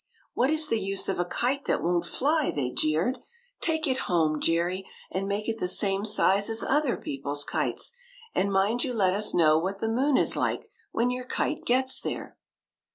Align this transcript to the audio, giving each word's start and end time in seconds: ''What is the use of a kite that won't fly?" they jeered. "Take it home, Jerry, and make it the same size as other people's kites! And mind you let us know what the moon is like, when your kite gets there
''What 0.33 0.49
is 0.49 0.65
the 0.67 0.79
use 0.79 1.07
of 1.09 1.19
a 1.19 1.25
kite 1.25 1.65
that 1.65 1.83
won't 1.83 2.07
fly?" 2.07 2.49
they 2.55 2.71
jeered. 2.71 3.19
"Take 3.59 3.85
it 3.85 3.99
home, 4.09 4.41
Jerry, 4.41 4.83
and 5.11 5.27
make 5.27 5.47
it 5.47 5.59
the 5.59 5.67
same 5.67 6.05
size 6.05 6.49
as 6.49 6.63
other 6.63 6.97
people's 6.97 7.43
kites! 7.43 7.91
And 8.33 8.51
mind 8.51 8.83
you 8.83 8.93
let 8.95 9.13
us 9.13 9.35
know 9.35 9.59
what 9.59 9.77
the 9.77 9.87
moon 9.87 10.17
is 10.17 10.35
like, 10.35 10.65
when 10.91 11.11
your 11.11 11.25
kite 11.25 11.65
gets 11.65 12.01
there 12.01 12.35